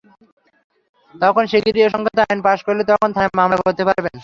সরকার 1.15 1.45
শিগগিরই 1.51 1.81
এ-সংক্রান্ত 1.83 2.19
আইন 2.23 2.39
পাস 2.45 2.59
করলে 2.67 2.83
তখন 2.89 3.09
থানায় 3.15 3.37
মামলা 3.39 3.57
করতে 3.61 3.83
পারবেন। 3.87 4.15